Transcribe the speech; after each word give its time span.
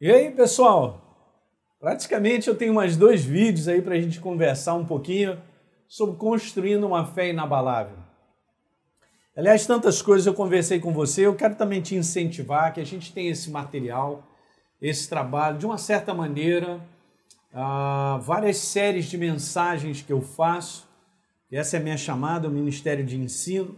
E 0.00 0.12
aí, 0.12 0.30
pessoal? 0.30 1.00
Praticamente 1.80 2.46
eu 2.46 2.54
tenho 2.54 2.72
mais 2.72 2.96
dois 2.96 3.24
vídeos 3.24 3.66
aí 3.66 3.82
para 3.82 3.96
a 3.96 4.00
gente 4.00 4.20
conversar 4.20 4.74
um 4.74 4.84
pouquinho 4.84 5.42
sobre 5.88 6.14
construindo 6.14 6.86
uma 6.86 7.04
fé 7.04 7.30
inabalável. 7.30 7.96
Aliás, 9.36 9.66
tantas 9.66 10.00
coisas 10.00 10.24
eu 10.24 10.34
conversei 10.34 10.78
com 10.78 10.92
você, 10.92 11.26
eu 11.26 11.34
quero 11.34 11.56
também 11.56 11.80
te 11.80 11.96
incentivar 11.96 12.72
que 12.72 12.80
a 12.80 12.86
gente 12.86 13.12
tenha 13.12 13.32
esse 13.32 13.50
material, 13.50 14.22
esse 14.80 15.08
trabalho, 15.08 15.58
de 15.58 15.66
uma 15.66 15.78
certa 15.78 16.14
maneira, 16.14 16.76
uh, 17.52 18.20
várias 18.20 18.58
séries 18.58 19.06
de 19.06 19.18
mensagens 19.18 20.00
que 20.00 20.12
eu 20.12 20.20
faço, 20.20 20.88
essa 21.50 21.76
é 21.76 21.80
a 21.80 21.82
minha 21.82 21.96
chamada, 21.96 22.46
o 22.46 22.52
Ministério 22.52 23.04
de 23.04 23.16
Ensino. 23.16 23.76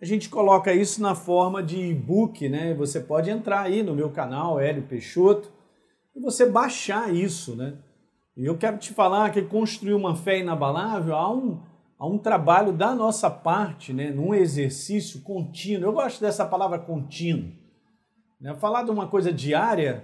A 0.00 0.06
gente 0.06 0.30
coloca 0.30 0.72
isso 0.72 1.02
na 1.02 1.14
forma 1.14 1.62
de 1.62 1.78
e-book, 1.78 2.48
né? 2.48 2.72
Você 2.72 3.00
pode 3.00 3.28
entrar 3.28 3.60
aí 3.60 3.82
no 3.82 3.94
meu 3.94 4.10
canal, 4.10 4.58
Hélio 4.58 4.84
Peixoto, 4.84 5.52
e 6.16 6.20
você 6.20 6.48
baixar 6.48 7.14
isso, 7.14 7.54
né? 7.54 7.74
E 8.34 8.46
eu 8.46 8.56
quero 8.56 8.78
te 8.78 8.94
falar 8.94 9.30
que 9.30 9.42
construir 9.42 9.92
uma 9.92 10.16
fé 10.16 10.38
inabalável 10.38 11.14
há 11.14 11.30
um, 11.30 11.60
há 11.98 12.06
um 12.06 12.16
trabalho 12.16 12.72
da 12.72 12.94
nossa 12.94 13.28
parte, 13.28 13.92
né? 13.92 14.10
Num 14.10 14.34
exercício 14.34 15.20
contínuo. 15.20 15.84
Eu 15.84 15.92
gosto 15.92 16.18
dessa 16.18 16.46
palavra 16.46 16.78
contínuo. 16.78 17.52
Né? 18.40 18.54
Falar 18.54 18.84
de 18.84 18.90
uma 18.90 19.06
coisa 19.06 19.30
diária 19.30 20.02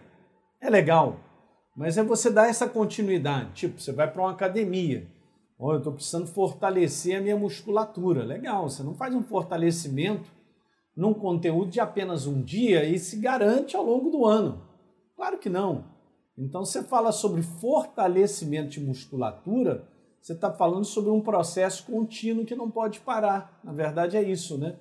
é 0.61 0.69
legal, 0.69 1.21
mas 1.75 1.97
é 1.97 2.03
você 2.03 2.31
dar 2.31 2.51
essa 2.51 2.69
continuidade. 2.69 3.53
Tipo, 3.55 3.81
você 3.81 3.93
vai 3.93 4.11
para 4.11 4.21
uma 4.21 4.33
academia. 4.33 5.07
Oh, 5.59 5.73
eu 5.73 5.79
estou 5.79 5.93
precisando 5.93 6.27
fortalecer 6.27 7.17
a 7.17 7.21
minha 7.21 7.37
musculatura. 7.37 8.25
Legal, 8.25 8.69
você 8.69 8.83
não 8.83 8.95
faz 8.95 9.15
um 9.15 9.23
fortalecimento 9.23 10.31
num 10.95 11.15
conteúdo 11.15 11.71
de 11.71 11.81
apenas 11.81 12.27
um 12.27 12.43
dia 12.43 12.85
e 12.85 12.99
se 12.99 13.17
garante 13.17 13.77
ao 13.77 13.85
longo 13.85 14.11
do 14.11 14.27
ano. 14.27 14.63
Claro 15.15 15.39
que 15.39 15.49
não. 15.49 15.85
Então, 16.37 16.65
você 16.65 16.83
fala 16.83 17.13
sobre 17.13 17.43
fortalecimento 17.43 18.69
de 18.69 18.81
musculatura, 18.81 19.89
você 20.21 20.35
está 20.35 20.53
falando 20.53 20.85
sobre 20.85 21.11
um 21.11 21.21
processo 21.21 21.85
contínuo 21.87 22.45
que 22.45 22.55
não 22.55 22.71
pode 22.71 23.01
parar. 23.01 23.59
Na 23.65 23.73
verdade, 23.73 24.17
é 24.17 24.23
isso, 24.23 24.59
né? 24.59 24.77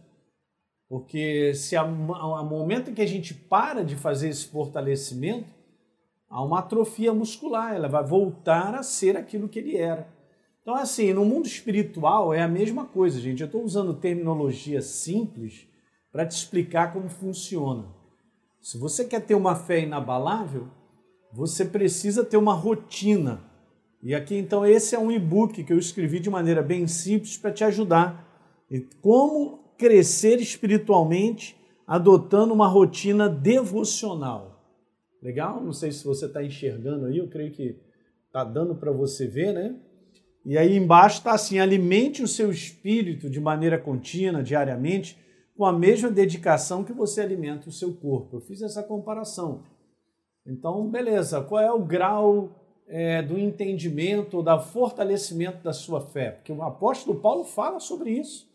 Porque 0.90 1.54
se 1.54 1.76
há 1.78 1.86
momento 1.86 2.94
que 2.94 3.02
a 3.02 3.08
gente 3.08 3.34
para 3.34 3.84
de 3.84 3.96
fazer 3.96 4.30
esse 4.30 4.48
fortalecimento, 4.48 5.48
há 6.30 6.44
uma 6.44 6.60
atrofia 6.60 7.14
muscular, 7.14 7.74
ela 7.74 7.88
vai 7.88 8.04
voltar 8.04 8.76
a 8.76 8.84
ser 8.84 9.16
aquilo 9.16 9.48
que 9.48 9.60
ele 9.60 9.78
era. 9.78 10.15
Então, 10.66 10.74
assim, 10.74 11.14
no 11.14 11.24
mundo 11.24 11.46
espiritual 11.46 12.34
é 12.34 12.42
a 12.42 12.48
mesma 12.48 12.86
coisa, 12.86 13.20
gente. 13.20 13.40
Eu 13.40 13.46
estou 13.46 13.64
usando 13.64 13.94
terminologia 13.94 14.82
simples 14.82 15.68
para 16.12 16.26
te 16.26 16.32
explicar 16.32 16.92
como 16.92 17.08
funciona. 17.08 17.86
Se 18.60 18.76
você 18.76 19.06
quer 19.06 19.24
ter 19.24 19.36
uma 19.36 19.54
fé 19.56 19.82
inabalável, 19.82 20.68
você 21.32 21.64
precisa 21.64 22.26
ter 22.26 22.38
uma 22.38 22.56
rotina. 22.56 23.44
E 24.02 24.16
aqui, 24.16 24.36
então, 24.36 24.66
esse 24.66 24.96
é 24.96 25.00
um 25.00 25.12
e-book 25.12 25.64
que 25.64 25.72
eu 25.72 25.78
escrevi 25.78 26.20
de 26.20 26.32
maneira 26.32 26.64
bem 26.64 26.88
simples 26.88 27.38
para 27.38 27.52
te 27.52 27.64
ajudar. 27.64 28.28
Como 29.04 29.60
crescer 29.78 30.40
espiritualmente 30.40 31.56
adotando 31.86 32.56
uma 32.56 32.68
rotina 32.68 33.30
devocional. 33.30 34.66
Legal? 35.22 35.64
Não 35.64 35.74
sei 35.74 35.92
se 35.92 36.04
você 36.04 36.26
está 36.26 36.44
enxergando 36.44 37.06
aí, 37.06 37.20
eu 37.20 37.28
creio 37.28 37.52
que 37.52 37.80
está 38.26 38.44
dando 38.44 38.74
para 38.74 38.92
você 38.92 39.28
ver, 39.28 39.54
né? 39.54 39.76
E 40.46 40.58
aí 40.58 40.78
embaixo 40.78 41.18
está 41.18 41.34
assim: 41.34 41.60
alimente 41.60 42.22
o 42.22 42.28
seu 42.28 42.52
espírito 42.52 43.30
de 43.30 43.42
maneira 43.42 43.80
contínua, 43.80 44.44
diariamente, 44.44 45.18
com 45.58 45.66
a 45.66 45.74
mesma 45.74 46.10
dedicação 46.10 46.84
que 46.84 46.94
você 46.94 47.22
alimenta 47.22 47.68
o 47.68 47.72
seu 47.72 47.94
corpo. 47.94 48.38
Eu 48.38 48.42
fiz 48.42 48.62
essa 48.62 48.84
comparação. 48.84 49.64
Então, 50.46 50.88
beleza, 50.90 51.42
qual 51.42 51.62
é 51.62 51.72
o 51.72 51.84
grau 51.84 52.52
é, 52.88 53.24
do 53.24 53.40
entendimento, 53.40 54.44
da 54.44 54.60
fortalecimento 54.60 55.64
da 55.64 55.74
sua 55.74 56.02
fé? 56.02 56.32
Porque 56.32 56.52
o 56.52 56.62
apóstolo 56.62 57.20
Paulo 57.20 57.44
fala 57.44 57.80
sobre 57.80 58.12
isso 58.12 58.48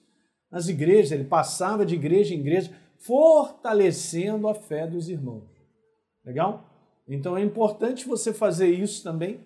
nas 0.51 0.69
igrejas, 0.69 1.13
ele 1.13 1.25
passava 1.25 1.87
de 1.87 1.95
igreja 1.95 2.35
em 2.35 2.41
igreja, 2.41 2.73
fortalecendo 2.99 4.49
a 4.49 4.55
fé 4.55 4.87
dos 4.87 5.09
irmãos. 5.09 5.49
Legal? 6.25 6.65
Então 7.09 7.37
é 7.37 7.43
importante 7.43 8.07
você 8.07 8.33
fazer 8.33 8.69
isso 8.69 9.03
também 9.03 9.41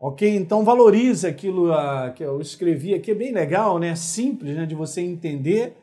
Ok? 0.00 0.36
Então 0.36 0.64
valorize 0.64 1.26
aquilo 1.26 1.72
uh, 1.72 2.12
que 2.14 2.22
eu 2.22 2.40
escrevi 2.40 2.94
aqui, 2.94 3.10
é 3.10 3.14
bem 3.14 3.32
legal, 3.32 3.78
né? 3.78 3.96
Simples 3.96 4.54
né? 4.54 4.64
de 4.64 4.74
você 4.74 5.00
entender 5.00 5.76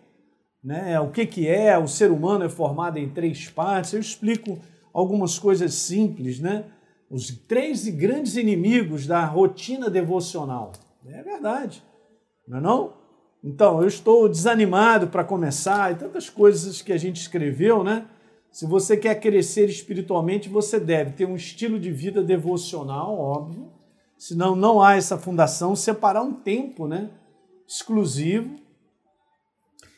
né? 0.64 1.00
o 1.00 1.12
que, 1.12 1.26
que 1.26 1.48
é, 1.48 1.78
o 1.78 1.88
ser 1.88 2.12
humano 2.12 2.46
é 2.46 2.50
formado 2.50 2.98
em 2.98 3.10
três 3.10 3.50
partes. 3.50 3.94
Eu 3.94 4.00
explico 4.00 4.58
algumas 4.94 5.38
coisas 5.38 5.74
simples, 5.74 6.40
né? 6.40 6.66
Os 7.10 7.30
três 7.30 7.88
grandes 7.90 8.36
inimigos 8.36 9.06
da 9.06 9.24
rotina 9.26 9.90
devocional. 9.90 10.72
É 11.06 11.22
verdade, 11.22 11.84
não 12.48 12.58
é 12.58 12.62
não? 12.62 12.94
Então, 13.44 13.80
eu 13.80 13.88
estou 13.88 14.28
desanimado 14.28 15.08
para 15.08 15.24
começar 15.24 15.92
e 15.92 15.96
tantas 15.96 16.32
coisas 16.32 16.82
que 16.82 16.92
a 16.92 16.98
gente 16.98 17.18
escreveu, 17.18 17.84
né? 17.84 18.08
Se 18.52 18.66
você 18.66 18.98
quer 18.98 19.20
crescer 19.20 19.70
espiritualmente, 19.70 20.50
você 20.50 20.80
deve 20.80 21.12
ter 21.12 21.26
um 21.26 21.36
estilo 21.36 21.80
de 21.80 21.92
vida 21.92 22.24
devocional, 22.24 23.16
óbvio, 23.20 23.75
senão 24.18 24.56
não 24.56 24.82
há 24.82 24.96
essa 24.96 25.18
fundação, 25.18 25.76
separar 25.76 26.22
um 26.22 26.34
tempo 26.34 26.88
né, 26.88 27.10
exclusivo 27.68 28.56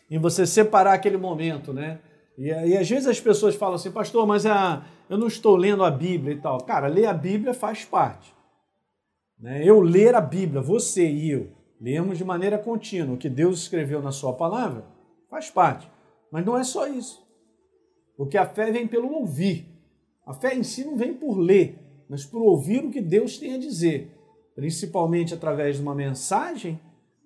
em 0.10 0.18
você 0.18 0.46
separar 0.46 0.94
aquele 0.94 1.18
momento, 1.18 1.74
né? 1.74 2.00
E, 2.38 2.48
e 2.48 2.78
às 2.78 2.90
vezes 2.90 3.08
as 3.08 3.20
pessoas 3.20 3.56
falam 3.56 3.76
assim, 3.76 3.92
pastor, 3.92 4.26
mas 4.26 4.46
a, 4.46 4.86
eu 5.10 5.18
não 5.18 5.28
estou 5.28 5.56
lendo 5.56 5.84
a 5.84 5.92
Bíblia 5.92 6.36
e 6.36 6.40
tal. 6.40 6.60
Cara, 6.60 6.88
ler 6.88 7.06
a 7.06 7.14
Bíblia 7.14 7.54
faz 7.54 7.84
parte. 7.84 8.34
Né? 9.40 9.64
Eu 9.66 9.82
ler 9.82 10.16
a 10.16 10.22
Bíblia, 10.22 10.62
você 10.62 11.10
e 11.10 11.32
eu, 11.32 11.52
lemos 11.80 12.18
de 12.18 12.24
maneira 12.24 12.58
contínua 12.58 13.16
o 13.16 13.18
que 13.18 13.30
Deus 13.30 13.62
escreveu 13.62 14.02
na 14.02 14.12
sua 14.12 14.34
palavra, 14.34 14.86
faz 15.30 15.50
parte. 15.50 15.90
Mas 16.32 16.46
não 16.46 16.58
é 16.58 16.64
só 16.64 16.88
isso. 16.88 17.26
Porque 18.16 18.38
a 18.38 18.46
fé 18.46 18.72
vem 18.72 18.88
pelo 18.88 19.12
ouvir. 19.14 19.68
A 20.26 20.34
fé 20.34 20.56
em 20.56 20.64
si 20.64 20.84
não 20.84 20.98
vem 20.98 21.14
por 21.14 21.38
ler 21.38 21.80
mas 22.10 22.26
por 22.26 22.42
ouvir 22.42 22.84
o 22.84 22.92
que 22.92 23.02
Deus 23.02 23.38
tem 23.38 23.54
a 23.54 23.58
dizer, 23.58 24.12
principalmente 24.56 25.34
através 25.34 25.76
de 25.76 25.82
uma 25.82 25.96
mensagem, 25.96 26.80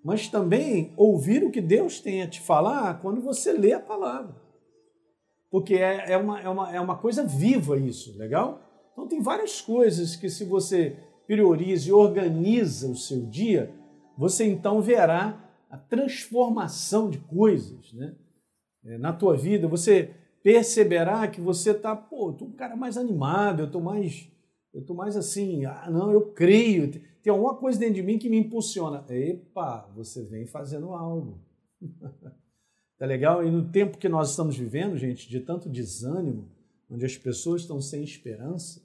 mas 0.04 0.28
também 0.28 0.94
ouvir 0.98 1.44
o 1.44 1.52
que 1.52 1.62
Deus 1.62 2.00
tem 2.00 2.24
a 2.24 2.28
te 2.28 2.42
falar 2.42 3.00
quando 3.02 3.22
você 3.22 3.54
lê 3.54 3.74
a 3.74 3.80
palavra. 3.80 4.36
Porque 5.50 5.76
é, 5.76 6.14
é, 6.14 6.18
uma, 6.18 6.42
é, 6.42 6.50
uma, 6.50 6.76
é 6.76 6.80
uma 6.80 6.98
coisa 6.98 7.24
viva 7.24 7.78
isso, 7.78 8.18
legal? 8.18 8.62
Então 8.94 9.08
tem 9.08 9.22
várias 9.22 9.62
coisas 9.62 10.16
que 10.16 10.30
se 10.30 10.46
você 10.46 10.98
prioriza 11.28 11.90
e 11.90 11.94
organiza 11.94 12.90
o 12.90 12.96
seu 12.96 13.26
dia, 13.26 13.74
você 14.18 14.46
então 14.46 14.82
verá 14.82 15.50
a 15.70 15.78
transformação 15.78 17.10
de 17.10 17.18
coisas 17.18 17.94
né? 17.94 18.16
É, 18.86 18.98
na 18.98 19.14
tua 19.14 19.38
vida. 19.38 19.68
Você 19.68 20.14
perceberá 20.44 21.28
que 21.28 21.40
você 21.40 21.72
está, 21.72 21.96
pô, 21.96 22.34
tô 22.34 22.46
um 22.46 22.52
cara 22.52 22.76
mais 22.76 22.98
animado, 22.98 23.62
eu 23.62 23.68
estou 23.68 23.82
mais 23.82 24.31
eu 24.74 24.82
estou 24.82 24.96
mais 24.96 25.18
assim, 25.18 25.66
ah, 25.66 25.90
não, 25.90 26.12
eu 26.12 26.32
creio. 26.32 26.92
Tem 27.22 27.32
alguma 27.32 27.56
coisa 27.56 27.78
dentro 27.78 27.96
de 27.96 28.04
mim 28.04 28.18
que 28.18 28.30
me 28.30 28.38
impulsiona. 28.38 29.04
Epa, 29.10 29.90
você 29.96 30.24
vem 30.24 30.46
fazendo 30.46 30.94
algo. 30.94 31.40
tá 32.98 33.06
legal? 33.06 33.46
E 33.46 33.52
no 33.52 33.70
tempo 33.70 33.98
que 33.98 34.08
nós 34.08 34.30
estamos 34.30 34.58
vivendo, 34.58 34.98
gente, 34.98 35.28
de 35.28 35.40
tanto 35.42 35.70
desânimo, 35.70 36.50
onde 36.90 37.06
as 37.06 37.18
pessoas 37.18 37.62
estão 37.62 37.82
sem 37.82 38.04
esperança, 38.04 38.82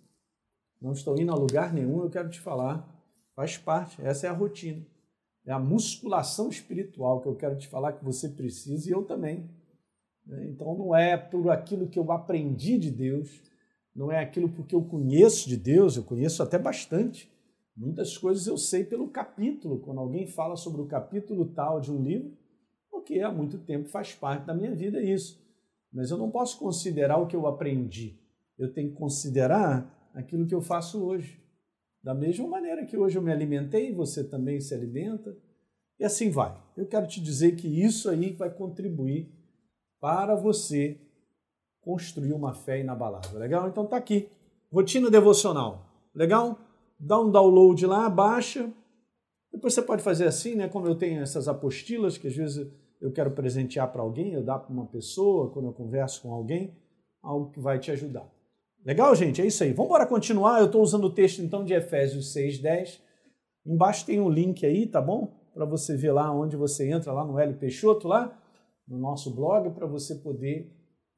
não 0.81 0.93
estão 0.93 1.17
indo 1.17 1.33
a 1.33 1.37
lugar 1.37 1.73
nenhum, 1.73 2.03
eu 2.03 2.11
quero 2.11 2.29
te 2.29 2.41
falar, 2.41 2.87
faz 3.35 3.57
parte, 3.57 4.01
essa 4.03 4.27
é 4.27 4.31
a 4.31 4.33
rotina. 4.33 4.85
É 5.45 5.53
a 5.53 5.59
musculação 5.59 6.49
espiritual 6.49 7.21
que 7.21 7.29
eu 7.29 7.37
quero 7.37 7.57
te 7.57 7.69
falar 7.69 7.93
que 7.93 8.05
você 8.05 8.29
precisa 8.29 8.89
e 8.89 8.93
eu 8.93 9.05
também. 9.05 9.49
Então 10.49 10.77
não 10.77 10.95
é 10.95 11.17
por 11.17 11.49
aquilo 11.51 11.87
que 11.87 11.99
eu 11.99 12.11
aprendi 12.11 12.77
de 12.77 12.91
Deus, 12.91 13.41
não 13.97 14.13
é 14.13 14.21
aquilo 14.21 14.51
porque 14.51 14.75
eu 14.75 14.83
conheço 14.83 15.49
de 15.49 15.57
Deus, 15.57 15.97
eu 15.97 16.03
conheço 16.03 16.43
até 16.43 16.59
bastante. 16.59 17.33
Muitas 17.75 18.17
coisas 18.19 18.47
eu 18.47 18.59
sei 18.59 18.85
pelo 18.85 19.09
capítulo, 19.09 19.81
quando 19.81 20.01
alguém 20.01 20.27
fala 20.27 20.55
sobre 20.55 20.83
o 20.83 20.87
capítulo 20.87 21.47
tal 21.47 21.81
de 21.81 21.91
um 21.91 22.03
livro, 22.03 22.37
porque 22.91 23.21
há 23.21 23.33
muito 23.33 23.57
tempo 23.59 23.89
faz 23.89 24.15
parte 24.15 24.45
da 24.45 24.55
minha 24.55 24.75
vida 24.75 25.03
isso. 25.03 25.43
Mas 25.91 26.11
eu 26.11 26.19
não 26.19 26.31
posso 26.31 26.59
considerar 26.59 27.17
o 27.17 27.27
que 27.27 27.35
eu 27.35 27.47
aprendi. 27.47 28.21
Eu 28.59 28.73
tenho 28.73 28.91
que 28.91 28.97
considerar 28.97 30.11
aquilo 30.15 30.47
que 30.47 30.55
eu 30.55 30.61
faço 30.61 31.03
hoje. 31.03 31.41
Da 32.03 32.15
mesma 32.15 32.47
maneira 32.47 32.85
que 32.85 32.97
hoje 32.99 33.17
eu 33.17 33.23
me 33.23 33.33
alimentei, 33.33 33.95
você 33.95 34.23
também 34.23 34.61
se 34.61 34.75
alimenta. 34.75 35.35
E 35.99 36.05
assim 36.05 36.31
vai. 36.31 36.55
Eu 36.77 36.87
quero 36.87 37.07
te 37.07 37.21
dizer 37.21 37.57
que 37.57 37.67
isso 37.67 38.11
aí 38.11 38.33
vai 38.33 38.51
contribuir 38.51 39.33
para 39.99 40.35
você 40.35 41.01
construir 41.87 42.33
uma 42.33 42.53
fé 42.53 42.81
inabalável. 42.81 43.39
Legal? 43.39 43.69
Então 43.69 43.87
tá 43.87 43.97
aqui. 43.97 44.29
Rotina 44.73 45.09
devocional. 45.09 45.87
Legal? 46.13 46.59
Dá 46.99 47.21
um 47.21 47.31
download 47.31 47.87
lá, 47.87 48.11
baixa. 48.11 48.69
Depois 49.53 49.73
você 49.73 49.81
pode 49.81 50.03
fazer 50.03 50.27
assim, 50.27 50.57
né? 50.57 50.67
Como 50.67 50.89
eu 50.89 50.97
tenho 50.97 51.23
essas 51.23 51.47
apostilas 51.47 52.19
que 52.19 52.27
às 52.27 52.35
vezes 52.35 52.69
eu 53.01 53.13
quero 53.13 53.31
presentear 53.31 53.93
para 53.93 54.03
alguém, 54.03 54.33
eu 54.33 54.43
dar 54.43 54.59
para 54.59 54.73
uma 54.73 54.87
pessoa, 54.87 55.49
quando 55.51 55.67
eu 55.67 55.73
converso 55.73 56.23
com 56.23 56.33
alguém, 56.33 56.77
algo 57.23 57.53
que 57.53 57.61
vai 57.61 57.79
te 57.79 57.93
ajudar. 57.93 58.29
Legal, 58.85 59.15
gente? 59.15 59.41
É 59.41 59.47
isso 59.47 59.63
aí. 59.63 59.73
Vamos 59.73 59.89
embora 59.89 60.07
continuar. 60.07 60.59
Eu 60.59 60.67
estou 60.67 60.83
usando 60.83 61.05
o 61.05 61.15
texto 61.15 61.41
então 61.41 61.65
de 61.65 61.73
Efésios 61.73 62.35
6,10. 62.35 62.99
Embaixo 63.65 64.05
tem 64.05 64.19
um 64.19 64.29
link 64.29 64.67
aí, 64.67 64.89
tá 64.89 65.01
bom? 65.01 65.33
Para 65.55 65.65
você 65.65 65.97
ver 65.97 66.11
lá 66.11 66.33
onde 66.33 66.57
você 66.57 66.91
entra, 66.91 67.13
lá 67.13 67.25
no 67.25 67.39
L 67.39 67.55
Peixoto, 67.55 68.09
lá 68.09 68.37
no 68.89 68.99
nosso 68.99 69.31
blog, 69.31 69.71
para 69.71 69.87
você 69.87 70.17
poder 70.17 70.73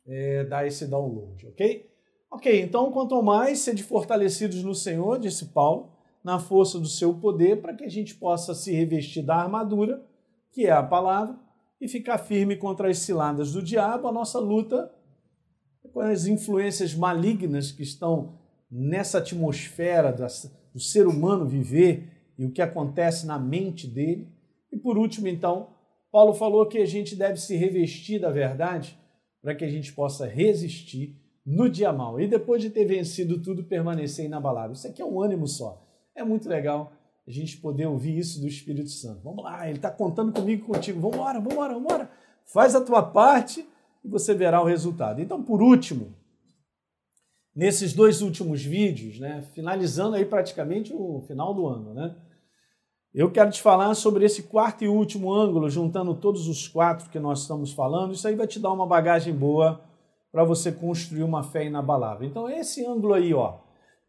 é, 0.09 0.45
dar 0.45 0.67
esse 0.67 0.87
download, 0.87 1.47
ok? 1.47 1.89
Ok, 2.31 2.61
então 2.61 2.91
quanto 2.91 3.23
mais 3.23 3.61
sede 3.61 3.83
fortalecidos 3.83 4.63
no 4.63 4.75
Senhor, 4.75 5.19
disse 5.19 5.47
Paulo, 5.47 5.93
na 6.25 6.39
força 6.39 6.79
do 6.79 6.89
seu 6.89 7.15
poder, 7.15 7.61
para 7.61 7.75
que 7.75 7.85
a 7.85 7.89
gente 7.89 8.15
possa 8.15 8.55
se 8.55 8.73
revestir 8.73 9.23
da 9.23 9.37
armadura, 9.37 10.03
que 10.51 10.67
é 10.67 10.73
a 10.73 10.83
palavra, 10.83 11.39
e 11.81 11.87
ficar 11.87 12.19
firme 12.19 12.57
contra 12.57 12.89
as 12.89 12.99
ciladas 12.99 13.53
do 13.53 13.63
diabo, 13.63 14.09
a 14.09 14.13
nossa 14.13 14.39
luta 14.39 14.93
com 15.93 16.01
as 16.01 16.27
influências 16.27 16.95
malignas 16.95 17.73
que 17.73 17.83
estão 17.83 18.39
nessa 18.71 19.19
atmosfera 19.19 20.13
do 20.13 20.81
ser 20.81 21.07
humano 21.07 21.47
viver 21.47 22.33
e 22.37 22.45
o 22.45 22.51
que 22.51 22.61
acontece 22.61 23.27
na 23.27 23.39
mente 23.39 23.87
dele. 23.87 24.29
E 24.71 24.77
por 24.77 24.99
último, 24.99 25.29
então, 25.29 25.71
Paulo 26.13 26.35
falou 26.35 26.67
que 26.67 26.79
a 26.79 26.87
gente 26.87 27.17
deve 27.17 27.39
se 27.39 27.57
revestir 27.57 28.21
da 28.21 28.31
verdade 28.31 28.99
para 29.41 29.55
que 29.55 29.65
a 29.65 29.69
gente 29.69 29.93
possa 29.93 30.27
resistir 30.27 31.17
no 31.45 31.69
dia 31.69 31.93
mal. 31.93 32.21
E 32.21 32.29
depois 32.29 32.61
de 32.61 32.71
ter 32.71 32.85
vencido 32.85 33.41
tudo, 33.41 33.65
permanecer 33.65 34.27
inabalável. 34.27 34.73
Isso 34.73 34.87
aqui 34.87 35.01
é 35.01 35.05
um 35.05 35.23
ânimo 35.23 35.47
só. 35.47 35.87
É 36.15 36.23
muito 36.23 36.49
legal 36.49 36.93
a 37.27 37.31
gente 37.31 37.59
poder 37.59 37.87
ouvir 37.87 38.19
isso 38.19 38.41
do 38.41 38.49
Espírito 38.49 38.91
Santo. 38.91 39.21
Vamos 39.23 39.45
lá, 39.45 39.69
ele 39.69 39.79
está 39.79 39.91
contando 39.91 40.33
comigo 40.33 40.67
contigo. 40.67 41.01
Vamos 41.01 41.17
embora, 41.17 41.39
vamos 41.39 41.53
embora, 41.53 41.75
vamos 41.75 41.85
embora. 41.85 42.11
Faz 42.47 42.75
a 42.75 42.81
tua 42.81 43.03
parte 43.03 43.67
e 44.05 44.09
você 44.09 44.35
verá 44.35 44.63
o 44.63 44.67
resultado. 44.67 45.21
Então, 45.21 45.43
por 45.43 45.63
último, 45.63 46.15
nesses 47.55 47.93
dois 47.93 48.23
últimos 48.23 48.65
vídeos, 48.65 49.19
né, 49.19 49.43
finalizando 49.53 50.17
aí 50.17 50.25
praticamente 50.25 50.93
o 50.95 51.23
final 51.27 51.53
do 51.53 51.67
ano, 51.67 51.93
né, 51.93 52.17
eu 53.21 53.33
quero 53.33 53.51
te 53.51 53.61
falar 53.61 53.93
sobre 53.95 54.25
esse 54.25 54.45
quarto 54.45 54.85
e 54.85 54.89
último 54.89 55.33
ângulo, 55.33 55.69
juntando 55.69 56.15
todos 56.15 56.47
os 56.47 56.69
quatro 56.69 57.11
que 57.11 57.19
nós 57.19 57.41
estamos 57.41 57.73
falando. 57.73 58.15
Isso 58.15 58.29
aí 58.29 58.37
vai 58.37 58.47
te 58.47 58.61
dar 58.61 58.73
uma 58.73 58.87
bagagem 58.87 59.35
boa 59.35 59.81
para 60.31 60.45
você 60.45 60.71
construir 60.71 61.25
uma 61.25 61.43
fé 61.43 61.67
inabalável. 61.67 62.29
Então, 62.29 62.49
esse 62.49 62.87
ângulo 62.87 63.15
aí, 63.15 63.35
ó, 63.35 63.59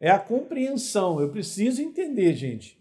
é 0.00 0.12
a 0.12 0.18
compreensão. 0.18 1.20
Eu 1.20 1.28
preciso 1.28 1.82
entender, 1.82 2.34
gente, 2.34 2.78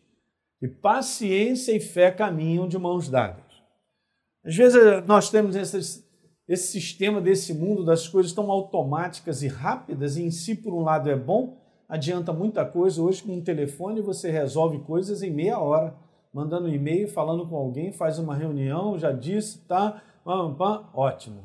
que 0.60 0.68
paciência 0.68 1.76
e 1.76 1.80
fé 1.80 2.12
caminham 2.12 2.68
de 2.68 2.78
mãos 2.78 3.10
dadas. 3.10 3.44
Às 4.46 4.56
vezes 4.56 4.80
nós 5.08 5.32
temos 5.32 5.56
esses 5.56 6.08
esse 6.48 6.72
sistema 6.72 7.22
desse 7.22 7.54
mundo 7.54 7.86
das 7.86 8.08
coisas 8.08 8.34
tão 8.34 8.50
automáticas 8.50 9.44
e 9.44 9.48
rápidas, 9.48 10.18
e 10.18 10.24
em 10.24 10.32
si, 10.32 10.56
por 10.56 10.74
um 10.74 10.82
lado, 10.82 11.08
é 11.08 11.16
bom, 11.16 11.62
adianta 11.88 12.34
muita 12.34 12.66
coisa. 12.66 13.04
Hoje, 13.04 13.22
com 13.22 13.34
um 13.34 13.42
telefone, 13.42 14.02
você 14.02 14.32
resolve 14.32 14.80
coisas 14.80 15.22
em 15.22 15.30
meia 15.30 15.60
hora, 15.60 15.96
mandando 16.34 16.68
um 16.68 16.74
e-mail, 16.74 17.08
falando 17.08 17.48
com 17.48 17.56
alguém, 17.56 17.92
faz 17.92 18.20
uma 18.20 18.36
reunião, 18.36 18.98
já 18.98 19.12
disse, 19.12 19.60
tá, 19.60 20.02
pam, 20.24 20.54
pam, 20.54 20.90
ótimo. 20.94 21.44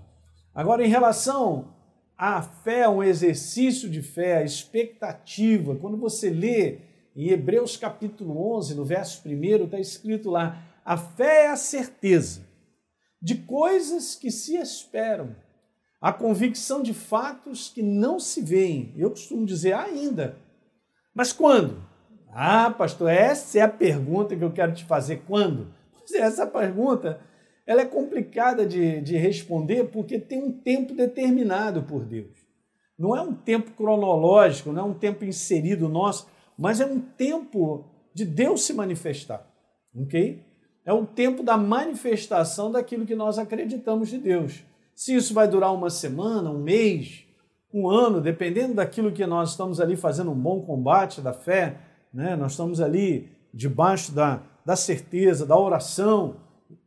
Agora, 0.55 0.85
em 0.85 0.89
relação 0.89 1.75
à 2.17 2.43
fé, 2.43 2.89
um 2.89 3.03
exercício 3.03 3.89
de 3.89 4.03
fé, 4.03 4.39
a 4.39 4.45
expectativa, 4.45 5.75
quando 5.77 5.97
você 5.97 6.31
lê 6.31 6.79
em 7.17 7.29
Hebreus 7.29 7.77
capítulo 7.77 8.57
11, 8.57 8.75
no 8.75 8.85
verso 8.85 9.23
1, 9.27 9.65
está 9.65 9.79
escrito 9.79 10.31
lá: 10.31 10.63
a 10.85 10.97
fé 10.97 11.45
é 11.45 11.51
a 11.51 11.57
certeza 11.57 12.43
de 13.21 13.37
coisas 13.37 14.15
que 14.15 14.31
se 14.31 14.57
esperam, 14.57 15.35
a 16.01 16.13
convicção 16.13 16.83
de 16.83 16.93
fatos 16.93 17.71
que 17.71 17.83
não 17.83 18.21
se 18.21 18.43
veem. 18.43 18.93
Eu 18.97 19.11
costumo 19.11 19.47
dizer 19.47 19.73
ainda. 19.73 20.37
Mas 21.15 21.33
quando? 21.33 21.83
Ah, 22.37 22.69
pastor, 22.69 23.11
essa 23.11 23.61
é 23.61 23.63
a 23.63 23.69
pergunta 23.69 24.35
que 24.35 24.43
eu 24.43 24.51
quero 24.51 24.73
te 24.73 24.85
fazer. 24.85 25.23
Quando? 25.25 25.73
Pois 25.97 26.13
é, 26.13 26.19
essa 26.19 26.45
pergunta 26.47 27.21
ela 27.65 27.81
é 27.81 27.87
complicada 27.87 28.67
de, 28.67 29.01
de 29.01 29.17
responder 29.17 29.85
porque 29.85 30.19
tem 30.19 30.43
um 30.43 30.53
tempo 30.53 30.95
determinado 30.95 31.85
por 31.85 32.05
Deus. 32.05 32.37
Não 32.99 33.17
é 33.17 33.23
um 33.23 33.35
tempo 33.35 33.71
cronológico, 33.71 34.73
não 34.73 34.83
é 34.83 34.85
um 34.85 34.95
tempo 34.95 35.25
inserido 35.25 35.89
nosso, 35.89 36.29
mas 36.59 36.81
é 36.81 36.87
um 36.87 37.01
tempo 37.01 37.87
de 38.13 38.25
Deus 38.25 38.65
se 38.65 38.73
manifestar. 38.73 39.49
Ok? 39.97 40.45
É 40.85 40.93
o 40.93 41.07
tempo 41.07 41.43
da 41.43 41.57
manifestação 41.57 42.71
daquilo 42.71 43.07
que 43.07 43.15
nós 43.15 43.39
acreditamos 43.39 44.09
de 44.09 44.19
Deus. 44.19 44.65
Se 44.95 45.15
isso 45.15 45.33
vai 45.33 45.49
durar 45.49 45.73
uma 45.73 45.89
semana, 45.89 46.51
um 46.51 46.63
mês, 46.63 47.25
um 47.73 47.89
ano, 47.89 48.21
dependendo 48.21 48.75
daquilo 48.75 49.13
que 49.13 49.25
nós 49.25 49.51
estamos 49.51 49.81
ali 49.81 49.97
fazendo 49.97 50.31
um 50.31 50.39
bom 50.39 50.61
combate 50.63 51.21
da 51.21 51.33
fé, 51.33 51.79
né? 52.15 52.37
nós 52.37 52.53
estamos 52.53 52.81
ali 52.81 53.29
debaixo 53.53 54.13
da, 54.13 54.41
da 54.65 54.77
certeza, 54.77 55.45
da 55.45 55.59
oração. 55.59 56.37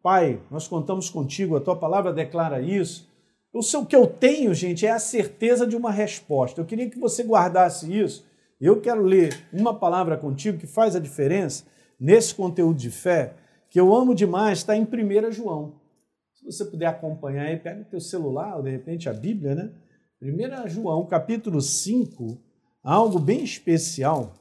Pai, 0.02 0.42
nós 0.50 0.68
contamos 0.68 1.10
contigo, 1.10 1.58
a 1.58 1.62
tua 1.62 1.76
palavra 1.76 2.14
declara 2.14 2.62
isso. 2.62 3.08
O 3.54 3.86
que 3.86 3.96
eu 3.96 4.08
tenho, 4.08 4.54
gente, 4.54 4.86
é 4.86 4.92
a 4.92 5.00
certeza 5.00 5.66
de 5.66 5.76
uma 5.76 5.92
resposta. 5.92 6.62
Eu 6.62 6.66
queria 6.66 6.90
que 6.90 7.00
você 7.00 7.24
guardasse 7.24 7.92
isso. 7.92 8.26
Eu 8.60 8.80
quero 8.82 9.02
ler 9.02 9.48
uma 9.52 9.74
palavra 9.74 10.18
contigo 10.18 10.58
que 10.58 10.68
faz 10.68 10.96
a 10.96 11.00
diferença 11.00 11.66
nesse 12.00 12.34
conteúdo 12.34 12.78
de 12.78 12.90
fé 12.90 13.34
que 13.70 13.80
eu 13.80 13.94
amo 13.94 14.16
demais, 14.16 14.60
está 14.60 14.76
em 14.76 14.84
1 14.84 15.32
João. 15.32 15.74
Se 16.34 16.46
você 16.46 16.66
puder 16.66 16.88
acompanhar 16.88 17.48
aí, 17.48 17.58
pega 17.58 17.82
o 17.82 17.86
teu 17.86 18.00
celular, 18.00 18.56
ou 18.56 18.64
de 18.64 18.70
repente 18.70 19.10
a 19.10 19.14
Bíblia, 19.14 19.56
né? 19.56 19.72
1 20.22 20.68
João, 20.70 21.06
capítulo 21.06 21.62
5, 21.62 22.38
algo 22.84 23.20
bem 23.20 23.44
especial, 23.44 24.34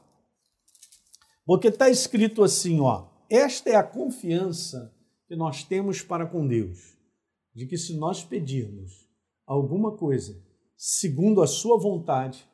porque 1.47 1.69
está 1.69 1.89
escrito 1.89 2.43
assim, 2.43 2.81
ó, 2.81 3.07
esta 3.29 3.69
é 3.69 3.75
a 3.75 3.83
confiança 3.83 4.93
que 5.29 5.35
nós 5.35 5.63
temos 5.63 6.01
para 6.01 6.25
com 6.25 6.45
Deus, 6.45 6.97
de 7.55 7.65
que 7.65 7.77
se 7.77 7.95
nós 7.95 8.21
pedirmos 8.21 9.07
alguma 9.45 9.95
coisa 9.95 10.37
segundo 10.75 11.41
a 11.41 11.47
sua 11.47 11.79
vontade, 11.79 12.45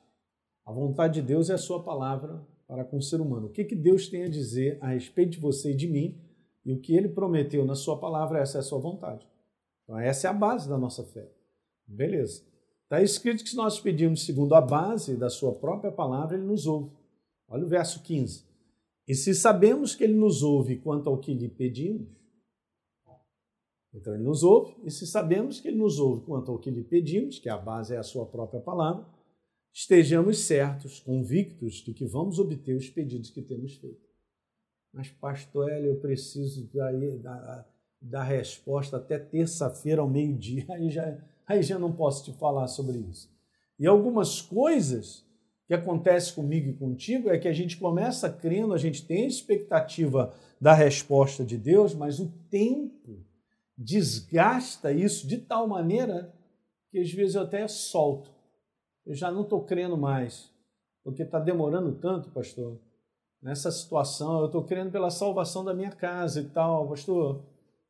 a 0.63 0.71
vontade 0.71 1.15
de 1.15 1.27
Deus 1.27 1.49
é 1.49 1.55
a 1.55 1.57
sua 1.57 1.83
palavra 1.83 2.45
para 2.67 2.85
com 2.85 2.97
o 2.97 3.01
ser 3.01 3.19
humano. 3.19 3.47
O 3.47 3.49
que, 3.49 3.65
que 3.65 3.75
Deus 3.75 4.07
tem 4.07 4.25
a 4.25 4.29
dizer 4.29 4.77
a 4.79 4.89
respeito 4.89 5.31
de 5.31 5.39
você 5.39 5.71
e 5.71 5.75
de 5.75 5.87
mim 5.87 6.21
e 6.63 6.71
o 6.71 6.79
que 6.79 6.95
ele 6.95 7.09
prometeu 7.09 7.65
na 7.65 7.73
sua 7.73 7.97
palavra, 7.97 8.39
essa 8.39 8.59
é 8.59 8.61
a 8.61 8.63
sua 8.63 8.79
vontade. 8.79 9.27
Então, 9.83 9.99
essa 9.99 10.27
é 10.27 10.29
a 10.29 10.33
base 10.33 10.69
da 10.69 10.77
nossa 10.77 11.03
fé. 11.03 11.27
Beleza. 11.87 12.43
Está 12.83 13.01
escrito 13.01 13.43
que 13.43 13.49
se 13.49 13.55
nós 13.55 13.79
pedimos 13.79 14.23
segundo 14.23 14.53
a 14.53 14.61
base 14.61 15.17
da 15.17 15.31
sua 15.31 15.51
própria 15.55 15.91
palavra, 15.91 16.37
ele 16.37 16.45
nos 16.45 16.67
ouve. 16.67 16.91
Olha 17.49 17.65
o 17.65 17.67
verso 17.67 18.03
15. 18.03 18.52
E 19.07 19.13
se 19.13 19.33
sabemos 19.33 19.95
que 19.95 20.03
ele 20.03 20.13
nos 20.13 20.43
ouve 20.43 20.77
quanto 20.77 21.09
ao 21.09 21.17
que 21.17 21.33
lhe 21.33 21.49
pedimos, 21.49 22.07
então 23.93 24.13
ele 24.15 24.23
nos 24.23 24.43
ouve, 24.43 24.75
e 24.83 24.89
se 24.89 25.05
sabemos 25.05 25.59
que 25.59 25.67
ele 25.67 25.77
nos 25.77 25.99
ouve 25.99 26.25
quanto 26.25 26.51
ao 26.51 26.57
que 26.57 26.71
lhe 26.71 26.83
pedimos, 26.83 27.37
que 27.37 27.49
a 27.49 27.57
base 27.57 27.93
é 27.93 27.97
a 27.97 28.03
sua 28.03 28.25
própria 28.25 28.59
palavra, 28.59 29.05
estejamos 29.71 30.39
certos, 30.39 30.99
convictos 30.99 31.75
de 31.75 31.93
que 31.93 32.05
vamos 32.05 32.39
obter 32.39 32.75
os 32.75 32.89
pedidos 32.89 33.29
que 33.29 33.41
temos 33.41 33.75
feito. 33.75 34.01
Mas, 34.91 35.09
pastor 35.09 35.71
Hélio, 35.71 35.91
eu 35.91 35.99
preciso 35.99 36.69
dar, 37.21 37.67
dar 37.99 38.23
resposta 38.23 38.97
até 38.97 39.17
terça-feira 39.17 40.01
ao 40.01 40.09
meio-dia. 40.09 40.65
Aí 40.73 40.89
já, 40.89 41.17
aí 41.47 41.63
já 41.63 41.79
não 41.79 41.91
posso 41.91 42.23
te 42.23 42.37
falar 42.37 42.67
sobre 42.67 42.97
isso. 42.99 43.31
E 43.79 43.87
algumas 43.87 44.41
coisas 44.41 45.25
que 45.67 45.73
acontecem 45.73 46.35
comigo 46.35 46.69
e 46.69 46.73
contigo 46.73 47.29
é 47.29 47.37
que 47.37 47.47
a 47.47 47.53
gente 47.53 47.77
começa 47.77 48.29
crendo, 48.29 48.73
a 48.73 48.77
gente 48.77 49.05
tem 49.05 49.25
expectativa 49.25 50.33
da 50.59 50.73
resposta 50.73 51.43
de 51.43 51.57
Deus, 51.57 51.93
mas 51.93 52.19
o 52.19 52.31
tempo 52.49 53.25
desgasta 53.77 54.91
isso 54.91 55.27
de 55.27 55.37
tal 55.37 55.67
maneira 55.67 56.33
que 56.91 56.99
às 56.99 57.11
vezes 57.11 57.35
eu 57.35 57.41
até 57.41 57.67
solto. 57.67 58.31
Eu 59.05 59.15
já 59.15 59.31
não 59.31 59.41
estou 59.41 59.63
crendo 59.63 59.97
mais, 59.97 60.49
porque 61.03 61.23
está 61.23 61.39
demorando 61.39 61.93
tanto, 61.93 62.29
pastor 62.29 62.79
nessa 63.43 63.69
situação, 63.69 64.39
eu 64.39 64.45
estou 64.45 64.63
crendo 64.63 64.89
pela 64.89 65.09
salvação 65.09 65.65
da 65.65 65.73
minha 65.73 65.91
casa 65.91 66.39
e 66.39 66.45
tal, 66.45 66.87
pastor. 66.87 67.43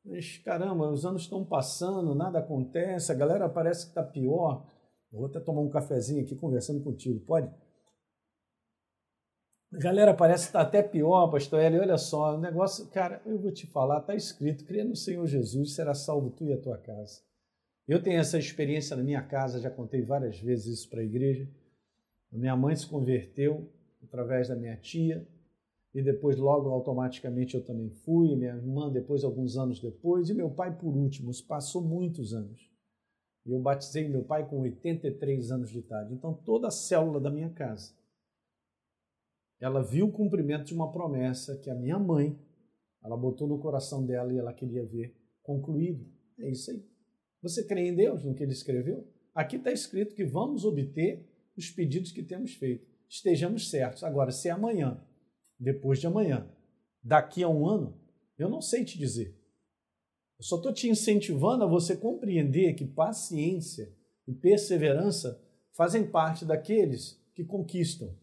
Mas 0.03 0.39
caramba, 0.39 0.89
os 0.89 1.05
anos 1.05 1.21
estão 1.21 1.45
passando, 1.45 2.15
nada 2.15 2.39
acontece, 2.39 3.11
a 3.11 3.15
galera 3.15 3.47
parece 3.47 3.85
que 3.85 3.91
está 3.91 4.03
pior. 4.03 4.65
Vou 5.13 5.27
até 5.27 5.39
tomar 5.39 5.61
um 5.61 5.69
cafezinho 5.69 6.23
aqui 6.23 6.35
conversando 6.35 6.83
contigo, 6.83 7.19
pode? 7.19 7.47
Galera 9.71 10.13
parece 10.13 10.45
que 10.45 10.49
está 10.49 10.61
até 10.61 10.81
pior, 10.81 11.29
pastor 11.29 11.59
Eli, 11.59 11.79
olha 11.79 11.97
só, 11.97 12.35
o 12.35 12.39
negócio, 12.39 12.87
cara, 12.87 13.21
eu 13.25 13.37
vou 13.39 13.51
te 13.51 13.67
falar, 13.67 13.99
está 13.99 14.15
escrito, 14.15 14.65
crê 14.65 14.83
no 14.83 14.95
Senhor 14.95 15.25
Jesus, 15.27 15.75
será 15.75 15.93
salvo 15.93 16.31
tu 16.31 16.47
e 16.47 16.53
a 16.53 16.57
tua 16.57 16.77
casa. 16.77 17.21
Eu 17.87 18.01
tenho 18.01 18.19
essa 18.19 18.39
experiência 18.39 18.95
na 18.95 19.03
minha 19.03 19.21
casa, 19.21 19.59
já 19.59 19.69
contei 19.69 20.01
várias 20.01 20.39
vezes 20.39 20.79
isso 20.79 20.89
para 20.89 21.01
a 21.01 21.05
igreja. 21.05 21.47
minha 22.31 22.55
mãe 22.55 22.75
se 22.75 22.87
converteu 22.87 23.69
através 24.03 24.47
da 24.47 24.55
minha 24.55 24.77
tia, 24.77 25.27
e 25.93 26.01
depois 26.01 26.37
logo 26.37 26.69
automaticamente 26.69 27.53
eu 27.53 27.63
também 27.63 27.89
fui, 27.89 28.35
minha 28.35 28.55
irmã 28.55 28.91
depois 28.91 29.23
alguns 29.23 29.57
anos 29.57 29.79
depois 29.79 30.29
e 30.29 30.33
meu 30.33 30.49
pai 30.49 30.75
por 30.75 30.95
último, 30.95 31.31
passou 31.47 31.83
muitos 31.83 32.33
anos. 32.33 32.72
Eu 33.45 33.59
batizei 33.59 34.07
meu 34.07 34.23
pai 34.23 34.47
com 34.47 34.61
83 34.61 35.51
anos 35.51 35.69
de 35.69 35.79
idade. 35.79 36.13
Então 36.13 36.33
toda 36.33 36.67
a 36.67 36.71
célula 36.71 37.19
da 37.19 37.29
minha 37.29 37.49
casa, 37.49 37.93
ela 39.59 39.81
viu 39.81 40.07
o 40.07 40.11
cumprimento 40.11 40.65
de 40.65 40.73
uma 40.73 40.91
promessa 40.91 41.57
que 41.57 41.69
a 41.69 41.75
minha 41.75 41.97
mãe, 41.99 42.37
ela 43.03 43.17
botou 43.17 43.47
no 43.47 43.59
coração 43.59 44.05
dela 44.05 44.33
e 44.33 44.37
ela 44.37 44.53
queria 44.53 44.85
ver 44.85 45.15
concluído. 45.41 46.05
É 46.39 46.49
isso 46.49 46.71
aí. 46.71 46.85
Você 47.41 47.65
crê 47.65 47.87
em 47.87 47.95
Deus, 47.95 48.23
no 48.23 48.33
que 48.33 48.43
ele 48.43 48.53
escreveu? 48.53 49.05
Aqui 49.35 49.57
está 49.57 49.71
escrito 49.71 50.15
que 50.15 50.25
vamos 50.25 50.63
obter 50.63 51.25
os 51.57 51.69
pedidos 51.69 52.11
que 52.11 52.23
temos 52.23 52.53
feito. 52.53 52.87
Estejamos 53.09 53.69
certos. 53.69 54.03
Agora, 54.03 54.31
se 54.31 54.47
é 54.47 54.51
amanhã, 54.51 55.01
depois 55.59 55.99
de 55.99 56.07
amanhã, 56.07 56.49
daqui 57.03 57.43
a 57.43 57.49
um 57.49 57.67
ano, 57.67 57.99
eu 58.37 58.49
não 58.49 58.61
sei 58.61 58.85
te 58.85 58.97
dizer. 58.97 59.37
Eu 60.37 60.43
só 60.43 60.57
estou 60.57 60.73
te 60.73 60.89
incentivando 60.89 61.63
a 61.63 61.67
você 61.67 61.95
compreender 61.95 62.73
que 62.73 62.85
paciência 62.85 63.91
e 64.27 64.33
perseverança 64.33 65.41
fazem 65.71 66.05
parte 66.05 66.45
daqueles 66.45 67.19
que 67.33 67.43
conquistam. 67.43 68.13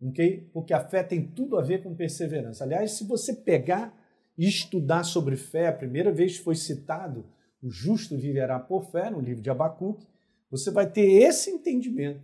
Okay? 0.00 0.48
Porque 0.52 0.74
a 0.74 0.86
fé 0.86 1.02
tem 1.02 1.26
tudo 1.26 1.56
a 1.56 1.62
ver 1.62 1.82
com 1.82 1.94
perseverança. 1.94 2.64
Aliás, 2.64 2.92
se 2.92 3.04
você 3.04 3.34
pegar 3.34 3.96
e 4.36 4.46
estudar 4.46 5.04
sobre 5.04 5.36
fé, 5.36 5.68
a 5.68 5.72
primeira 5.72 6.12
vez 6.12 6.38
que 6.38 6.44
foi 6.44 6.54
citado 6.54 7.24
o 7.62 7.70
justo 7.70 8.16
viverá 8.16 8.60
por 8.60 8.84
fé, 8.84 9.10
no 9.10 9.20
livro 9.20 9.42
de 9.42 9.50
Abacuque, 9.50 10.06
você 10.50 10.70
vai 10.70 10.88
ter 10.88 11.22
esse 11.22 11.50
entendimento 11.50 12.22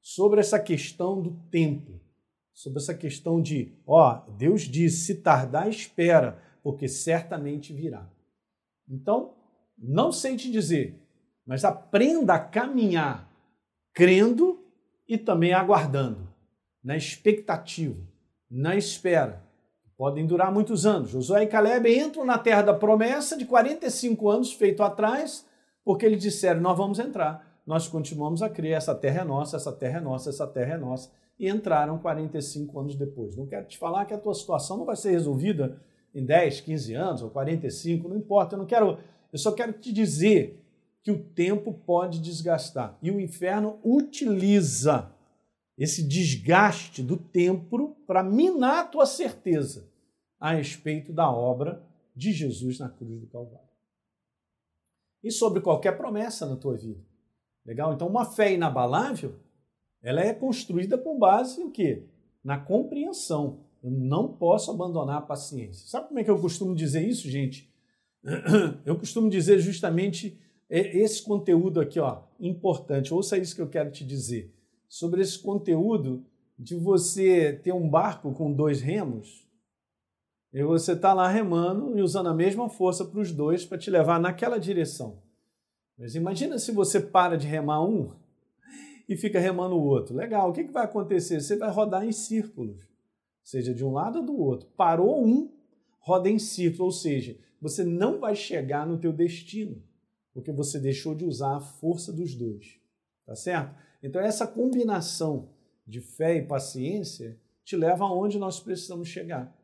sobre 0.00 0.40
essa 0.40 0.60
questão 0.60 1.20
do 1.20 1.32
tempo, 1.50 2.00
sobre 2.52 2.78
essa 2.78 2.94
questão 2.94 3.40
de, 3.40 3.72
ó, 3.86 4.22
Deus 4.38 4.62
diz, 4.62 5.06
se 5.06 5.16
tardar, 5.16 5.68
espera, 5.68 6.40
porque 6.62 6.88
certamente 6.88 7.72
virá. 7.72 8.08
Então, 8.88 9.34
não 9.78 10.12
sei 10.12 10.36
te 10.36 10.50
dizer, 10.50 11.00
mas 11.46 11.64
aprenda 11.64 12.34
a 12.34 12.38
caminhar 12.38 13.30
crendo 13.92 14.62
e 15.08 15.18
também 15.18 15.52
aguardando, 15.52 16.28
na 16.82 16.96
expectativa, 16.96 18.00
na 18.50 18.76
espera. 18.76 19.42
Podem 19.96 20.26
durar 20.26 20.52
muitos 20.52 20.86
anos. 20.86 21.10
Josué 21.10 21.42
e 21.42 21.46
Caleb 21.46 21.86
entram 21.94 22.24
na 22.24 22.38
terra 22.38 22.62
da 22.62 22.74
promessa 22.74 23.36
de 23.36 23.44
45 23.44 24.30
anos 24.30 24.52
feito 24.52 24.82
atrás, 24.82 25.46
porque 25.84 26.06
eles 26.06 26.22
disseram: 26.22 26.60
Nós 26.60 26.76
vamos 26.76 26.98
entrar. 26.98 27.46
Nós 27.66 27.86
continuamos 27.86 28.42
a 28.42 28.48
crer, 28.48 28.72
essa 28.72 28.94
terra 28.94 29.20
é 29.20 29.24
nossa, 29.24 29.56
essa 29.56 29.70
terra 29.70 29.98
é 29.98 30.00
nossa, 30.00 30.30
essa 30.30 30.46
terra 30.46 30.74
é 30.74 30.78
nossa. 30.78 31.10
E 31.38 31.48
entraram 31.48 31.98
45 31.98 32.80
anos 32.80 32.96
depois. 32.96 33.36
Não 33.36 33.46
quero 33.46 33.66
te 33.66 33.76
falar 33.76 34.06
que 34.06 34.14
a 34.14 34.18
tua 34.18 34.34
situação 34.34 34.78
não 34.78 34.84
vai 34.84 34.96
ser 34.96 35.10
resolvida 35.10 35.78
em 36.14 36.24
10, 36.24 36.60
15 36.60 36.94
anos 36.94 37.22
ou 37.22 37.30
45, 37.30 38.08
não 38.08 38.16
importa, 38.16 38.54
eu 38.54 38.58
não 38.58 38.66
quero, 38.66 38.98
eu 39.32 39.38
só 39.38 39.52
quero 39.52 39.72
te 39.72 39.92
dizer 39.92 40.60
que 41.02 41.10
o 41.10 41.22
tempo 41.22 41.72
pode 41.72 42.20
desgastar 42.20 42.98
e 43.02 43.10
o 43.10 43.20
inferno 43.20 43.78
utiliza 43.82 45.12
esse 45.78 46.06
desgaste 46.06 47.02
do 47.02 47.16
tempo 47.16 47.96
para 48.06 48.22
minar 48.22 48.80
a 48.80 48.86
tua 48.86 49.06
certeza 49.06 49.88
a 50.38 50.52
respeito 50.52 51.12
da 51.12 51.30
obra 51.30 51.82
de 52.14 52.32
Jesus 52.32 52.78
na 52.78 52.88
cruz 52.88 53.20
do 53.20 53.26
Calvário. 53.26 53.68
E 55.22 55.30
sobre 55.30 55.60
qualquer 55.60 55.96
promessa 55.96 56.46
na 56.46 56.56
tua 56.56 56.76
vida. 56.76 57.00
Legal? 57.64 57.92
Então, 57.92 58.08
uma 58.08 58.24
fé 58.24 58.52
inabalável, 58.52 59.38
ela 60.02 60.20
é 60.20 60.32
construída 60.34 60.98
com 60.98 61.18
base 61.18 61.60
em 61.60 61.70
quê? 61.70 62.06
Na 62.42 62.58
compreensão 62.58 63.60
eu 63.82 63.90
não 63.90 64.28
posso 64.28 64.70
abandonar 64.70 65.18
a 65.18 65.22
paciência. 65.22 65.88
Sabe 65.88 66.08
como 66.08 66.20
é 66.20 66.24
que 66.24 66.30
eu 66.30 66.38
costumo 66.38 66.74
dizer 66.74 67.06
isso, 67.06 67.28
gente? 67.28 67.70
Eu 68.84 68.98
costumo 68.98 69.30
dizer 69.30 69.58
justamente 69.60 70.38
esse 70.68 71.22
conteúdo 71.22 71.80
aqui, 71.80 71.98
ó, 71.98 72.22
importante. 72.38 73.14
Ouça 73.14 73.38
isso 73.38 73.56
que 73.56 73.62
eu 73.62 73.68
quero 73.68 73.90
te 73.90 74.04
dizer. 74.04 74.54
Sobre 74.86 75.22
esse 75.22 75.38
conteúdo 75.38 76.24
de 76.58 76.76
você 76.76 77.54
ter 77.54 77.72
um 77.72 77.88
barco 77.88 78.32
com 78.32 78.52
dois 78.52 78.80
remos 78.80 79.48
e 80.52 80.62
você 80.62 80.92
está 80.92 81.14
lá 81.14 81.28
remando 81.28 81.98
e 81.98 82.02
usando 82.02 82.28
a 82.28 82.34
mesma 82.34 82.68
força 82.68 83.04
para 83.04 83.20
os 83.20 83.32
dois 83.32 83.64
para 83.64 83.78
te 83.78 83.90
levar 83.90 84.20
naquela 84.20 84.58
direção. 84.58 85.18
Mas 85.96 86.14
imagina 86.14 86.58
se 86.58 86.72
você 86.72 87.00
para 87.00 87.36
de 87.36 87.46
remar 87.46 87.82
um 87.82 88.12
e 89.08 89.16
fica 89.16 89.40
remando 89.40 89.76
o 89.76 89.82
outro. 89.82 90.14
Legal, 90.14 90.50
o 90.50 90.52
que, 90.52 90.64
que 90.64 90.72
vai 90.72 90.84
acontecer? 90.84 91.40
Você 91.40 91.56
vai 91.56 91.70
rodar 91.70 92.04
em 92.04 92.12
círculos 92.12 92.90
seja 93.42 93.74
de 93.74 93.84
um 93.84 93.92
lado 93.92 94.20
ou 94.20 94.26
do 94.26 94.38
outro. 94.38 94.68
Parou 94.76 95.24
um, 95.24 95.52
roda 95.98 96.28
em 96.28 96.38
círculo, 96.38 96.86
ou 96.86 96.92
seja, 96.92 97.36
você 97.60 97.84
não 97.84 98.18
vai 98.18 98.34
chegar 98.34 98.86
no 98.86 98.98
teu 98.98 99.12
destino, 99.12 99.82
porque 100.32 100.52
você 100.52 100.78
deixou 100.78 101.14
de 101.14 101.24
usar 101.24 101.56
a 101.56 101.60
força 101.60 102.12
dos 102.12 102.34
dois. 102.34 102.78
Tá 103.26 103.36
certo? 103.36 103.74
Então 104.02 104.20
essa 104.20 104.46
combinação 104.46 105.50
de 105.86 106.00
fé 106.00 106.36
e 106.36 106.46
paciência 106.46 107.38
te 107.64 107.76
leva 107.76 108.04
aonde 108.04 108.38
nós 108.38 108.58
precisamos 108.58 109.08
chegar. 109.08 109.54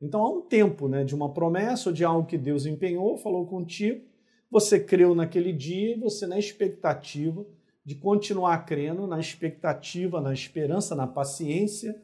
Então 0.00 0.22
há 0.22 0.28
um 0.28 0.40
tempo, 0.40 0.88
né, 0.88 1.04
de 1.04 1.14
uma 1.14 1.32
promessa 1.32 1.90
ou 1.90 1.94
de 1.94 2.04
algo 2.04 2.26
que 2.26 2.38
Deus 2.38 2.66
empenhou, 2.66 3.16
falou 3.16 3.46
contigo, 3.46 4.04
você 4.50 4.80
creu 4.80 5.14
naquele 5.14 5.52
dia 5.52 5.94
e 5.94 5.98
você 5.98 6.26
na 6.26 6.38
expectativa 6.38 7.46
de 7.84 7.94
continuar 7.94 8.64
crendo, 8.64 9.06
na 9.06 9.18
expectativa, 9.18 10.20
na 10.20 10.32
esperança, 10.32 10.94
na 10.94 11.06
paciência, 11.06 12.00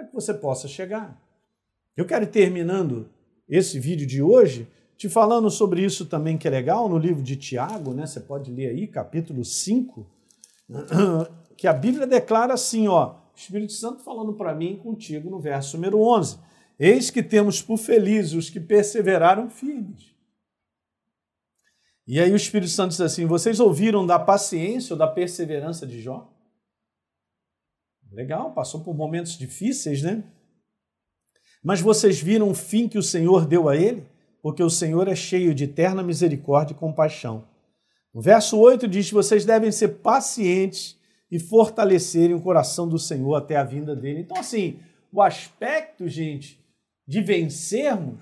para 0.00 0.06
que 0.06 0.14
você 0.14 0.32
possa 0.32 0.66
chegar. 0.66 1.20
Eu 1.96 2.06
quero 2.06 2.24
ir 2.24 2.28
terminando 2.28 3.10
esse 3.48 3.78
vídeo 3.78 4.06
de 4.06 4.22
hoje 4.22 4.66
te 4.96 5.08
falando 5.08 5.50
sobre 5.50 5.84
isso 5.84 6.06
também 6.06 6.38
que 6.38 6.46
é 6.46 6.50
legal 6.50 6.88
no 6.88 6.98
livro 6.98 7.22
de 7.22 7.36
Tiago, 7.36 7.92
né? 7.92 8.06
Você 8.06 8.20
pode 8.20 8.50
ler 8.50 8.68
aí, 8.68 8.86
capítulo 8.86 9.44
5, 9.44 10.06
que 11.56 11.66
a 11.66 11.72
Bíblia 11.72 12.06
declara 12.06 12.54
assim, 12.54 12.86
ó, 12.88 13.16
Espírito 13.34 13.72
Santo 13.72 14.02
falando 14.02 14.34
para 14.34 14.54
mim 14.54 14.76
contigo 14.76 15.30
no 15.30 15.40
verso 15.40 15.76
número 15.76 16.00
11. 16.00 16.38
Eis 16.78 17.10
que 17.10 17.22
temos 17.22 17.60
por 17.60 17.78
felizes 17.78 18.32
os 18.32 18.50
que 18.50 18.60
perseveraram 18.60 19.50
firmes. 19.50 20.14
E 22.06 22.18
aí 22.18 22.32
o 22.32 22.36
Espírito 22.36 22.70
Santo 22.70 22.90
diz 22.90 23.00
assim: 23.00 23.24
Vocês 23.26 23.60
ouviram 23.60 24.06
da 24.06 24.18
paciência 24.18 24.94
ou 24.94 24.98
da 24.98 25.06
perseverança 25.06 25.86
de 25.86 26.00
Jó? 26.00 26.30
Legal, 28.12 28.52
passou 28.52 28.80
por 28.80 28.94
momentos 28.94 29.38
difíceis, 29.38 30.02
né? 30.02 30.24
Mas 31.62 31.80
vocês 31.80 32.20
viram 32.20 32.48
o 32.48 32.54
fim 32.54 32.88
que 32.88 32.98
o 32.98 33.02
Senhor 33.02 33.46
deu 33.46 33.68
a 33.68 33.76
ele? 33.76 34.04
Porque 34.42 34.62
o 34.62 34.70
Senhor 34.70 35.06
é 35.06 35.14
cheio 35.14 35.54
de 35.54 35.64
eterna 35.64 36.02
misericórdia 36.02 36.72
e 36.74 36.76
compaixão. 36.76 37.44
No 38.12 38.20
verso 38.20 38.58
8 38.58 38.88
diz: 38.88 39.10
Vocês 39.10 39.44
devem 39.44 39.70
ser 39.70 39.88
pacientes 39.98 40.98
e 41.30 41.38
fortalecerem 41.38 42.34
o 42.34 42.40
coração 42.40 42.88
do 42.88 42.98
Senhor 42.98 43.34
até 43.36 43.56
a 43.56 43.64
vinda 43.64 43.94
dele. 43.94 44.20
Então, 44.20 44.38
assim, 44.38 44.80
o 45.12 45.22
aspecto, 45.22 46.08
gente, 46.08 46.58
de 47.06 47.20
vencermos 47.20 48.18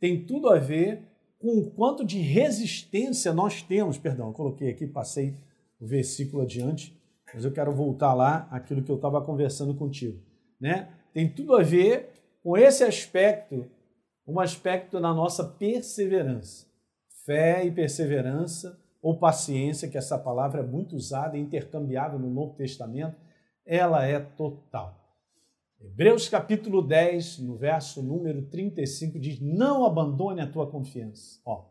tem 0.00 0.24
tudo 0.24 0.48
a 0.48 0.58
ver 0.58 1.02
com 1.38 1.58
o 1.58 1.70
quanto 1.70 2.04
de 2.04 2.18
resistência 2.18 3.34
nós 3.34 3.60
temos. 3.60 3.98
Perdão, 3.98 4.32
coloquei 4.32 4.70
aqui, 4.70 4.86
passei 4.86 5.34
o 5.78 5.86
versículo 5.86 6.42
adiante 6.42 6.96
mas 7.32 7.44
eu 7.44 7.52
quero 7.52 7.72
voltar 7.72 8.14
lá 8.14 8.48
aquilo 8.50 8.82
que 8.82 8.90
eu 8.90 8.96
estava 8.96 9.20
conversando 9.20 9.74
contigo, 9.74 10.18
né? 10.60 10.88
Tem 11.12 11.28
tudo 11.28 11.54
a 11.54 11.62
ver 11.62 12.10
com 12.42 12.56
esse 12.56 12.84
aspecto, 12.84 13.66
um 14.26 14.38
aspecto 14.38 15.00
na 15.00 15.12
nossa 15.12 15.44
perseverança. 15.44 16.66
Fé 17.24 17.64
e 17.64 17.70
perseverança 17.70 18.78
ou 19.02 19.18
paciência, 19.18 19.88
que 19.88 19.98
essa 19.98 20.18
palavra 20.18 20.60
é 20.60 20.66
muito 20.66 20.94
usada 20.94 21.36
e 21.36 21.40
intercambiável 21.40 22.18
no 22.18 22.30
Novo 22.30 22.54
Testamento, 22.54 23.16
ela 23.64 24.04
é 24.04 24.20
total. 24.20 25.06
Hebreus 25.80 26.28
capítulo 26.28 26.80
10, 26.80 27.40
no 27.40 27.56
verso 27.56 28.02
número 28.02 28.42
35, 28.42 29.18
diz: 29.18 29.40
Não 29.40 29.84
abandone 29.84 30.40
a 30.40 30.46
tua 30.46 30.70
confiança, 30.70 31.40
ó, 31.44 31.64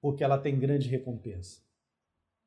porque 0.00 0.22
ela 0.24 0.38
tem 0.38 0.58
grande 0.58 0.88
recompensa. 0.88 1.65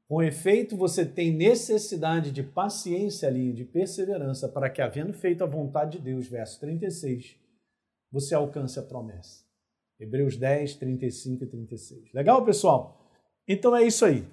Com 0.10 0.24
efeito, 0.24 0.76
você 0.76 1.06
tem 1.06 1.32
necessidade 1.32 2.32
de 2.32 2.42
paciência 2.42 3.30
ali, 3.30 3.54
de 3.54 3.64
perseverança, 3.64 4.50
para 4.50 4.68
que, 4.68 4.82
havendo 4.82 5.14
feito 5.14 5.44
a 5.44 5.48
vontade 5.48 6.00
de 6.00 6.04
Deus, 6.04 6.28
verso 6.28 6.60
36, 6.62 7.36
você 8.12 8.34
alcance 8.34 8.80
a 8.80 8.82
promessa. 8.82 9.44
Hebreus 10.00 10.36
10, 10.36 10.74
35 10.78 11.44
e 11.44 11.48
36. 11.48 12.12
Legal, 12.12 12.44
pessoal? 12.44 13.08
Então 13.48 13.76
é 13.76 13.86
isso 13.86 14.04
aí. 14.04 14.26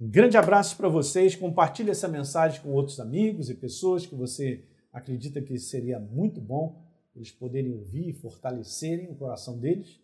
Um 0.00 0.10
grande 0.10 0.36
abraço 0.36 0.76
para 0.76 0.88
vocês. 0.88 1.36
Compartilhe 1.36 1.90
essa 1.90 2.08
mensagem 2.08 2.60
com 2.60 2.70
outros 2.70 2.98
amigos 2.98 3.48
e 3.48 3.54
pessoas 3.54 4.04
que 4.04 4.16
você 4.16 4.64
acredita 4.92 5.40
que 5.40 5.56
seria 5.56 6.00
muito 6.00 6.40
bom 6.40 6.82
eles 7.14 7.30
poderem 7.30 7.72
ouvir 7.72 8.08
e 8.08 8.12
fortalecerem 8.12 9.08
o 9.08 9.14
coração 9.14 9.56
deles. 9.56 10.00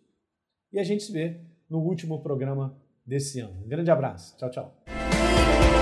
E 0.71 0.79
a 0.79 0.83
gente 0.83 1.03
se 1.03 1.11
vê 1.11 1.41
no 1.69 1.79
último 1.79 2.21
programa 2.21 2.81
desse 3.05 3.41
ano. 3.41 3.65
Um 3.65 3.67
grande 3.67 3.91
abraço. 3.91 4.37
Tchau, 4.37 4.49
tchau. 4.49 4.98
Thank 5.31 5.73
you. 5.73 5.78